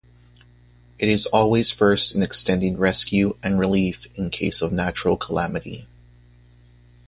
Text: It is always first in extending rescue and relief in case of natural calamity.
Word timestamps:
It 0.97 1.09
is 1.09 1.27
always 1.27 1.69
first 1.69 2.15
in 2.15 2.23
extending 2.23 2.75
rescue 2.79 3.35
and 3.43 3.59
relief 3.59 4.07
in 4.15 4.31
case 4.31 4.63
of 4.63 4.71
natural 4.73 5.15
calamity. 5.15 5.85